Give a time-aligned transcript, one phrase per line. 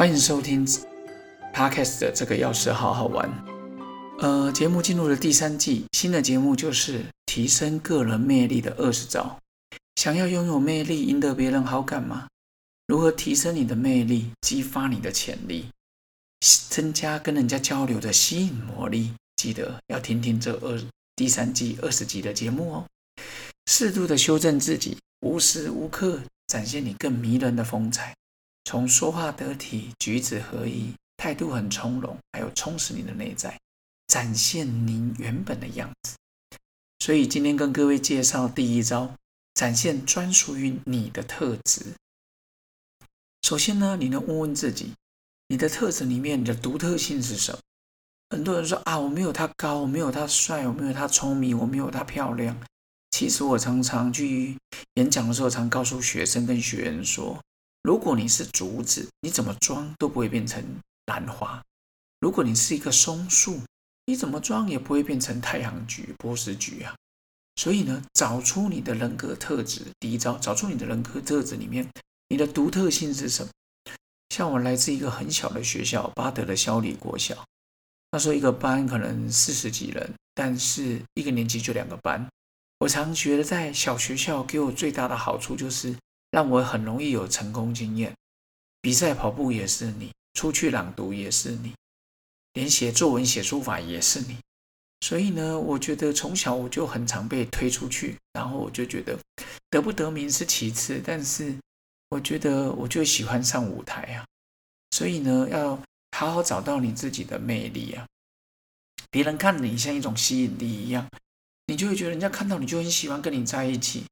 [0.00, 0.66] 欢迎收听
[1.52, 3.30] Podcast 的这个钥匙好好玩。
[4.20, 9.38] 呃，节目进入了第三季，新的节目就是提升个人魅力的二十招。
[9.96, 12.28] 想要拥有魅力，赢得别人好感吗？
[12.86, 15.66] 如何提升你的魅力，激发你的潜力，
[16.70, 19.12] 增加跟人家交流的吸引魔力？
[19.36, 20.80] 记得要听听这二
[21.14, 22.86] 第三季二十集的节目哦。
[23.66, 28.14] 适度的修正自己，无时无刻展现你更迷人的风采。
[28.64, 33.58] 从说话得体、举止合一、态度很从容，还有充实你的内在，
[34.06, 36.16] 展现您原本的样子。
[36.98, 39.14] 所以今天跟各位介绍第一招，
[39.54, 41.94] 展现专属于你的特质。
[43.42, 44.92] 首先呢，你能问问自己，
[45.48, 47.58] 你的特质里面你的独特性是什么？
[48.28, 52.56] 很多人说啊，我没有他高，我没有他帅，我没有他聪明，我没有他漂亮。
[53.10, 54.56] 其实我常常去
[54.94, 57.42] 演讲的时候，常告诉学生跟学员说。
[57.82, 60.62] 如果你是竹子，你怎么装都不会变成
[61.06, 61.62] 兰花；
[62.20, 63.58] 如果你是一个松树，
[64.04, 66.94] 你怎么装也不会变成太阳菊、波斯菊啊。
[67.56, 71.88] 所以呢，找出你的人格特质，第一招，找出你的人格特质里面，
[72.28, 73.50] 你的独特性是什么？
[74.28, 77.46] 像我来自一个很小的学校，巴德的肖里国小，
[78.12, 82.28] 那时候一个班可能四十几人，但是一个年级就两个班。
[82.80, 85.96] 我常觉得在小学校给我最大的好处就是。
[86.30, 88.14] 让我很容易有成功经验，
[88.80, 91.74] 比赛跑步也是你，出去朗读也是你，
[92.52, 94.38] 连写作文写书法也是你。
[95.00, 99.18] 所以呢，我觉得从小我就很常被推出去，然后我就觉得
[99.70, 101.54] 得不得名是其次，但是
[102.10, 104.24] 我觉得我就喜欢上舞台啊。
[104.90, 105.82] 所以呢，要
[106.16, 108.06] 好好找到你自己的魅力啊。
[109.10, 111.08] 别人看你像一种吸引力一样，
[111.66, 114.04] 你就会觉得人家看到你就很喜欢跟你在一起。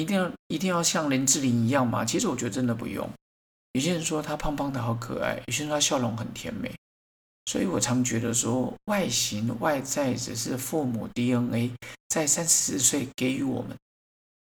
[0.00, 2.04] 一定要一定要像林志玲一样吗？
[2.04, 3.08] 其实我觉得真的不用。
[3.72, 6.70] 有些人说她胖胖的好可爱，有些人说她笑容很甜美。
[7.46, 11.70] 所以我常觉得说，外形外在只是父母 DNA
[12.08, 13.76] 在三四十岁给予我们，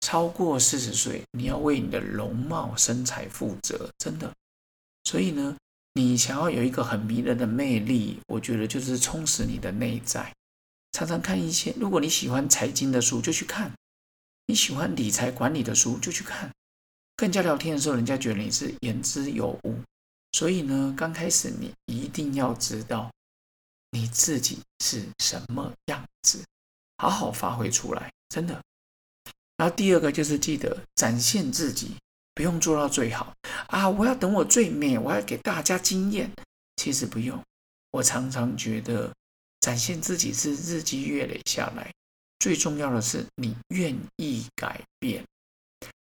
[0.00, 4.32] 超过四十岁，你要为你的容貌身材负责，真的。
[5.04, 5.54] 所以呢，
[5.94, 10.32] 你想要有一个很迷人的魅力，我觉得就是充实你的内在，
[10.92, 11.74] 常常看一些。
[11.76, 13.70] 如果你喜欢财经的书，就去看。
[14.50, 16.50] 你喜欢理财管理的书就去看，
[17.16, 19.78] 跟人家聊天的时候，人家觉得你是言之有物。
[20.32, 23.10] 所以呢，刚开始你一定要知道
[23.90, 26.42] 你自己是什么样子，
[26.96, 28.58] 好好发挥出来，真的。
[29.58, 31.96] 然后第二个就是记得展现自己，
[32.34, 33.34] 不用做到最好
[33.66, 33.86] 啊！
[33.86, 36.30] 我要等我最美，我要给大家惊艳。
[36.76, 37.38] 其实不用，
[37.90, 39.12] 我常常觉得
[39.60, 41.92] 展现自己是日积月累下来。
[42.38, 45.24] 最重要的是，你愿意改变，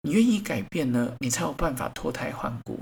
[0.02, 2.80] 你愿意改变呢，你才有办法脱胎换骨。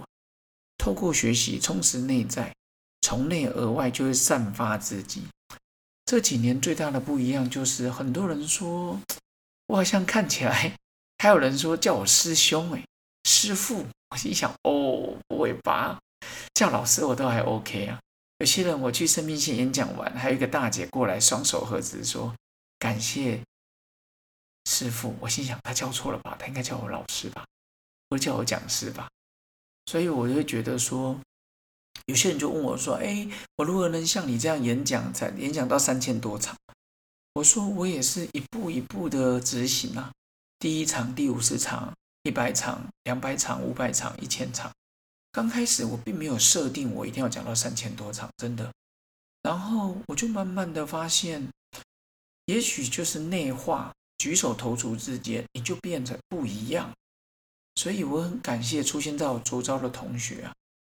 [0.78, 2.54] 透过学习充实内在，
[3.02, 5.24] 从内而外就会散发自己。
[6.06, 9.00] 这几年最大的不一样就是，很多人说
[9.68, 10.76] 我好像看起来，
[11.18, 12.84] 还有人说叫我师兄，哎，
[13.24, 13.86] 师傅。
[14.12, 16.00] 我心想，哦，不会吧？
[16.56, 18.00] 叫老师我都还 OK 啊。
[18.40, 22.34] 有些人我去生命线演讲完，还有一个大姐过来，双手合十说。
[22.80, 23.44] 感谢
[24.66, 26.38] 师傅，我心想他叫错了吧？
[26.40, 27.46] 他应该叫我老师吧，
[28.10, 29.10] 或者叫我讲师吧？
[29.86, 31.20] 所以我就觉得说，
[32.06, 36.56] 有些人就问我说：“哎，我如何能像你这样演讲，才演讲到三千多场？”
[37.36, 40.12] 我说：“我也是一步一步的执行啊，
[40.58, 44.72] 第一场、第五十场、一百场、两百场、五百场、一千场。
[45.32, 48.72] 刚开始我并没有设定我一定要讲到三千多场，真的。
[49.42, 51.46] 然后我就慢慢的发现。”
[52.50, 56.92] 也许就是内化，举手投足之间，你就变得不一样。
[57.76, 60.52] 所以我很感谢出现在我周遭的同学啊，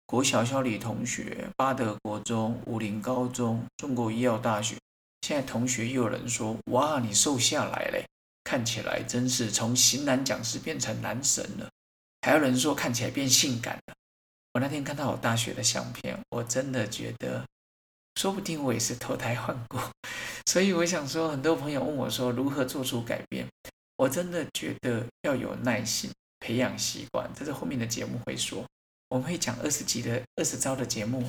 [0.07, 4.75] 国小小李同学、巴德国中、武林高中、中国医药大学。
[5.21, 8.03] 现在同学又有人说：“哇，你瘦下来嘞，
[8.43, 11.69] 看起来真是从型男讲师变成男神了。”
[12.25, 13.93] 还有人说看起来变性感了。
[14.53, 17.45] 我那天看到我大学的相片，我真的觉得。
[18.15, 19.77] 说不定我也是脱胎换骨，
[20.45, 23.47] 所以我想说，很多朋友问我说如何做出改变，
[23.97, 27.29] 我真的觉得要有耐心，培养习惯。
[27.35, 28.63] 这是后面的节目会说，
[29.09, 31.27] 我们会讲二十集的二十招的节目，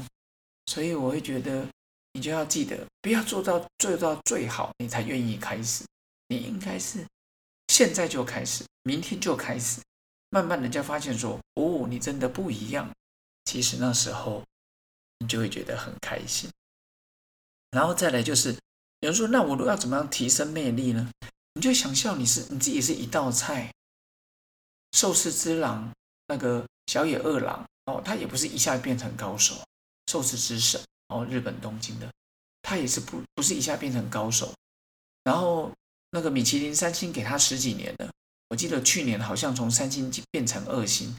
[0.66, 1.66] 所以我会觉得
[2.12, 5.84] 你就要记得，不要做到做到最好，你才愿意开始。
[6.28, 7.04] 你应该是
[7.68, 9.80] 现在就开始，明天就开始，
[10.30, 12.90] 慢慢人家发现说，哦，你真的不一样。
[13.44, 14.42] 其实那时候
[15.18, 16.48] 你就会觉得很开心。
[17.74, 18.52] 然后再来就是，
[19.00, 21.10] 有人说，那我都要怎么样提升魅力呢？
[21.54, 23.72] 你就想象你是你自己是一道菜，
[24.92, 25.90] 寿司之狼
[26.28, 29.56] 那个小野二郎哦，他也不是一下变成高手，
[30.06, 32.08] 寿司之神哦，日本东京的，
[32.62, 34.52] 他也是不不是一下变成高手。
[35.24, 35.72] 然后
[36.10, 38.08] 那个米其林三星给他十几年了，
[38.50, 41.12] 我记得去年好像从三星变成二星，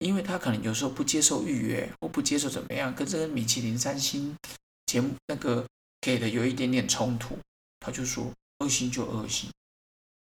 [0.00, 4.36] 因为他可能有时候不接受预约或不接受怎么样，跟这个米其林三星
[4.84, 5.66] 节目那个
[6.02, 7.38] 给的有一点点冲突，
[7.78, 9.48] 他就说恶心就恶心。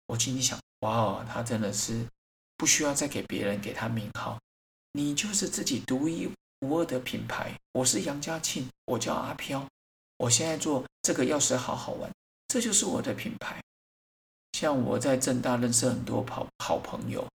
[0.07, 2.07] 我心里想，哇哦，他真的是
[2.57, 4.39] 不需要再给别人给他名号。
[4.93, 6.29] 你就是自己独一
[6.61, 7.55] 无二的品牌。
[7.73, 9.69] 我是杨家庆，我叫阿飘，
[10.17, 12.11] 我现在做这个钥匙好好玩，
[12.49, 13.61] 这就是我的品牌。
[14.53, 17.29] 像我在正大认识很多好好朋友，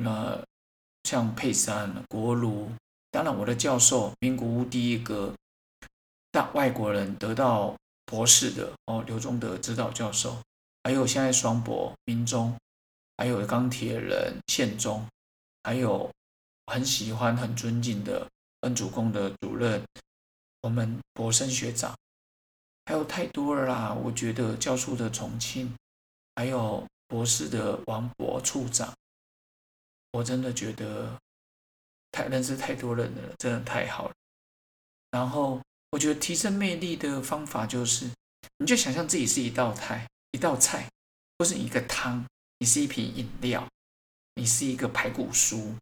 [0.00, 0.42] 那
[1.04, 2.72] 像佩珊、国儒，
[3.10, 5.34] 当然我的教授，名古屋第一个
[6.32, 7.76] 大外国人得到
[8.06, 10.36] 博士的哦，刘忠德指导教授，
[10.82, 12.58] 还有现在双博民中，
[13.16, 15.06] 还有钢铁人宪忠，
[15.62, 16.10] 还有。
[16.66, 18.26] 很喜欢、很尊敬的
[18.60, 19.82] 恩主公的主任，
[20.60, 21.94] 我们博生学长，
[22.86, 23.92] 还有太多了啦。
[23.92, 25.76] 我觉得教书的重庆，
[26.36, 28.94] 还有博士的王博处长，
[30.12, 31.18] 我真的觉得
[32.12, 34.14] 太认识太多人了，真的太好了。
[35.10, 35.60] 然后
[35.92, 38.10] 我觉得提升魅力的方法就是，
[38.58, 40.88] 你就想象自己是一道菜，一道菜，
[41.38, 42.24] 或是一个汤，
[42.58, 43.68] 你是一瓶饮料，
[44.34, 45.74] 你是一个排骨酥。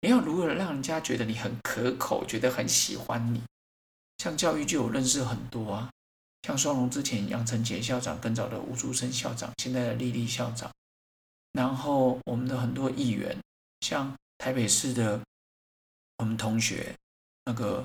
[0.00, 3.42] 你要如何让人家觉得你很可口，觉得很喜欢你？
[4.18, 5.90] 像教育就有认识很多啊，
[6.42, 10.70] 像双龙之前杨成杰校长，更早的吴竹生校长，现在的丽丽校长，
[11.52, 13.36] 然后我们的很多议员，
[13.80, 15.20] 像台北市的
[16.18, 16.94] 我们同学，
[17.46, 17.84] 那个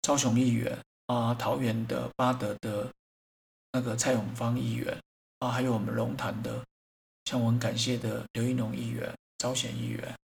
[0.00, 0.78] 高雄议员
[1.12, 2.90] 啊，桃园的巴德的
[3.72, 4.98] 那个蔡永芳议员
[5.40, 6.64] 啊，还有我们龙潭的，
[7.26, 10.16] 像我很感谢的刘一农议员、招贤议员。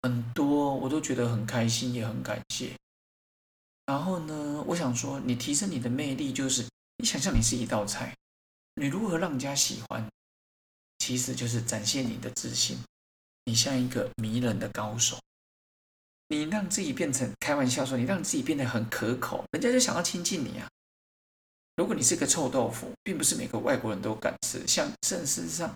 [0.00, 2.74] 很多我都觉得很开心，也很感谢。
[3.84, 6.66] 然后呢，我想说，你提升你的魅力，就是
[6.96, 8.16] 你想象你是一道菜，
[8.76, 10.08] 你如何让人家喜欢？
[11.00, 12.78] 其实就是展现你的自信，
[13.44, 15.20] 你像一个迷人的高手，
[16.32, 20.66] 你让自己变成开玩笑说，你让自己变得很可口，人家就想要亲近你啊。
[21.76, 25.70] 如果你是个臭豆腐，并不是每个外国人都敢吃，像事实上，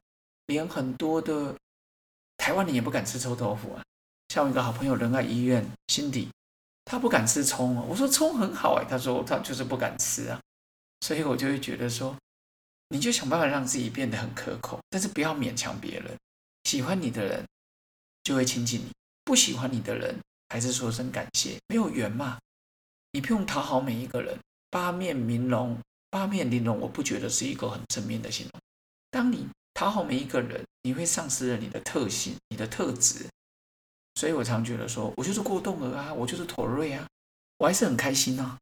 [0.47, 1.55] 连很多的
[2.39, 3.83] 台湾人也不敢吃臭豆腐啊。
[4.31, 6.31] 像我一个好朋友仁爱医院辛迪，
[6.87, 7.85] 他不敢吃葱啊。
[7.87, 10.41] 我说葱很好哎，他说他就是不敢吃啊。
[11.03, 12.17] 所以我就会觉得说，
[12.89, 16.17] 你就想办法让自己变得很可口，但是不要勉强别人。
[16.65, 17.45] 喜欢你的人
[18.25, 18.91] 就会亲近你，
[19.23, 20.19] 不喜欢你的人
[20.49, 21.57] 还是说声感谢。
[21.69, 22.39] 没有缘嘛，
[23.13, 24.39] 你不用讨好每一个人。
[24.69, 25.79] 八面玲珑，
[26.11, 28.61] 八面玲珑，我不觉得是一个很正面的形容。
[29.11, 33.27] 当你讨好每一个人，你会丧失了你的特性，你的特质。
[34.17, 37.07] 所以我常觉得说，我就是过动儿啊，我就是妥瑞啊，
[37.59, 38.59] 我还是很开心啊。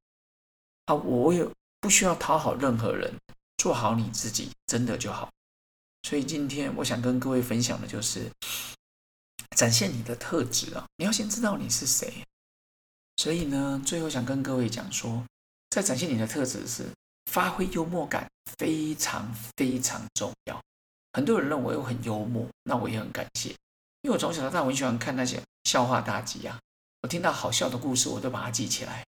[0.86, 1.44] 啊，我也
[1.80, 3.12] 不需要讨好任何人，
[3.56, 5.30] 做好你自己，真的就好。
[6.02, 8.30] 所以今天我想跟各位分享的就是，
[9.54, 12.12] 展现你的特质啊，你要先知道你是谁。
[13.16, 15.22] 所以呢，最后想跟各位讲说，
[15.70, 16.84] 在展现你的特质时，
[17.30, 18.28] 发挥幽默感
[18.58, 20.60] 非常非常重要。
[21.12, 23.50] 很多人认为我很幽默，那我也很感谢。
[24.02, 26.58] 因为我从小到大我很喜欢看那些笑话大集啊，
[27.02, 29.04] 我听到好笑的故事，我都把它记起来。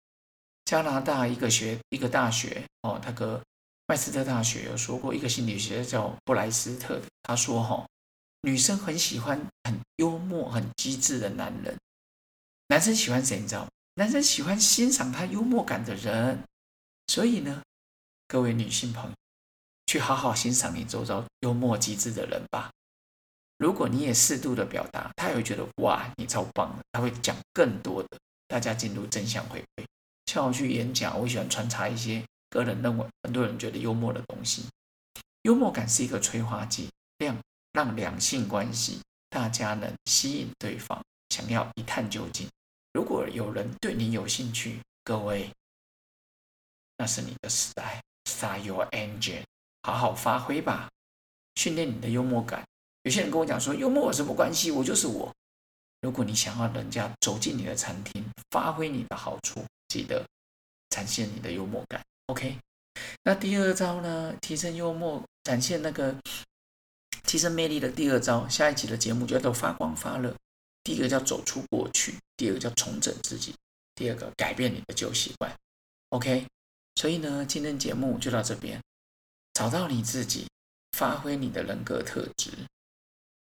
[0.64, 3.40] 加拿大一个学一个大学哦，那个
[3.86, 7.86] 麦斯特大学有说过，一个心理学叫布莱斯特，他说哈，
[8.42, 11.76] 女生很喜欢很幽默、很机智的男人，
[12.68, 13.38] 男生喜欢谁？
[13.38, 13.68] 你知道吗？
[13.94, 16.42] 男生喜欢欣赏他幽默感的人。
[17.08, 17.62] 所以呢，
[18.28, 19.16] 各位女性朋友，
[19.86, 22.70] 去好好欣赏你周遭幽默机智的人吧。
[23.58, 28.08] 如果你也适度的表达，他也会觉得哇，你超棒的，他会讲更多的，
[28.46, 29.84] 大家进入正向回馈。
[30.26, 34.64] 像我去演讲，我喜欢穿插一些个人认为很多人觉得幽默的东西。
[35.42, 37.36] 幽默感是一个催化剂，量
[37.72, 42.48] 让两性关系大家能吸引对方，想要一探究竟。
[42.92, 45.50] 如果有人对你有兴趣，各位，
[46.96, 49.44] 那是你的时代，Start your engine，
[49.82, 50.88] 好好发挥吧，
[51.54, 52.64] 训练你的幽默感。
[53.04, 54.70] 有些人跟我讲说，幽默有什么关系？
[54.70, 55.32] 我就是我。
[56.00, 60.26] 如果你想要人家走进你的餐厅，发挥你的好处，记得
[60.88, 62.02] 展现你的幽默感。
[62.26, 62.58] OK。
[63.22, 64.34] 那第二招呢？
[64.40, 66.14] 提升幽默，展现那个
[67.30, 70.34] 提升魅力的第二招，下一集的节目叫做发光发热。
[70.82, 73.54] 第一个叫走出过去，第二个叫重整自己，
[73.94, 75.56] 第二个改变你的旧习惯。
[76.08, 76.44] OK。
[76.96, 78.82] 所以呢，今天节目就到这边，
[79.54, 80.48] 找到你自己，
[80.98, 82.50] 发挥你的人格特质。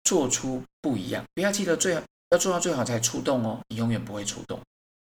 [0.04, 2.02] 做出不一样，不要记得最好
[2.32, 4.60] 要做到最好才出动哦，你永远不会出动。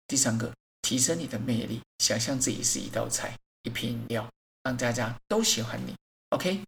[0.06, 4.26] 第三个，提升你的魅力，想象自己是一道菜、一瓶饮料，
[4.62, 5.94] 让大家都喜欢你。
[6.30, 6.62] OK，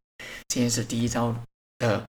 [0.48, 1.34] 今天是第一招
[1.82, 2.06] 的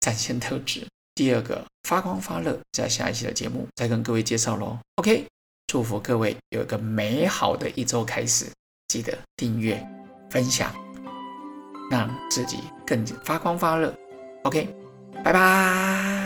[0.00, 0.86] 展现特质。
[1.14, 4.78] 第二个发光发热，在下一期的节目再跟各位介绍喽。
[4.96, 5.26] OK，
[5.66, 8.46] 祝福各位有一个美好的一周开始，
[8.86, 9.84] 记得订阅、
[10.30, 10.72] 分享，
[11.90, 13.92] 让自己更发光发热。
[14.44, 14.68] OK，
[15.24, 16.17] 拜拜。